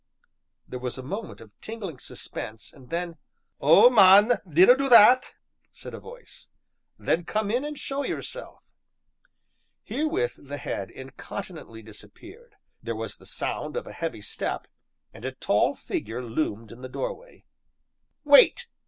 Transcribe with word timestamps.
There 0.67 0.79
was 0.79 0.97
a 0.97 1.03
moment 1.03 1.41
of 1.41 1.51
tingling 1.61 1.99
suspense, 1.99 2.73
and 2.73 2.89
then: 2.89 3.17
"Oh, 3.59 3.91
man, 3.91 4.41
dinna 4.49 4.75
do 4.75 4.89
that!" 4.89 5.35
said 5.71 5.93
a 5.93 5.99
voice. 5.99 6.47
"Then 6.97 7.23
come 7.23 7.51
in 7.51 7.63
and 7.63 7.77
show 7.77 8.01
yourself!" 8.01 8.63
Herewith 9.83 10.39
the 10.47 10.57
head 10.57 10.89
incontinently 10.89 11.83
disappeared, 11.83 12.55
there 12.81 12.95
was 12.95 13.17
the 13.17 13.27
sound 13.27 13.77
of 13.77 13.85
a 13.85 13.93
heavy 13.93 14.21
step, 14.21 14.65
and 15.13 15.23
a 15.23 15.33
tall 15.33 15.75
figure 15.75 16.23
loomed 16.23 16.71
in 16.71 16.81
the 16.81 16.89
doorway. 16.89 17.45
"Wait!" 18.23 18.69